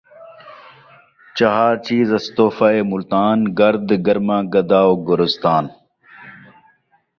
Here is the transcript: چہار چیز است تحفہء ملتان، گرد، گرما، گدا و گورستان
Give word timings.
چہار 1.37 1.73
چیز 1.87 2.07
است 2.17 2.29
تحفہء 2.35 2.77
ملتان، 2.91 3.37
گرد، 3.57 3.87
گرما، 4.05 4.37
گدا 4.53 4.81
و 4.89 4.93
گورستان 5.05 5.65